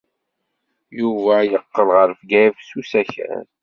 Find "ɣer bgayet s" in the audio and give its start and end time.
1.95-2.71